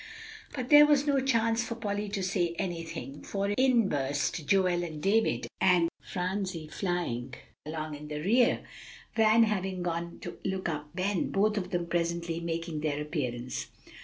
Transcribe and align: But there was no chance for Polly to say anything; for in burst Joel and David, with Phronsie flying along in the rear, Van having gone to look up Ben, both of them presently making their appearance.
But 0.55 0.69
there 0.69 0.87
was 0.87 1.05
no 1.05 1.19
chance 1.19 1.61
for 1.63 1.75
Polly 1.75 2.09
to 2.09 2.23
say 2.23 2.55
anything; 2.57 3.21
for 3.21 3.51
in 3.51 3.87
burst 3.87 4.47
Joel 4.47 4.83
and 4.83 4.99
David, 4.99 5.45
with 5.61 5.89
Phronsie 6.01 6.67
flying 6.67 7.35
along 7.67 7.93
in 7.93 8.07
the 8.07 8.19
rear, 8.19 8.61
Van 9.13 9.43
having 9.43 9.83
gone 9.83 10.17
to 10.21 10.39
look 10.43 10.67
up 10.67 10.89
Ben, 10.95 11.29
both 11.29 11.55
of 11.55 11.69
them 11.69 11.85
presently 11.85 12.39
making 12.39 12.79
their 12.79 12.99
appearance. 12.99 13.67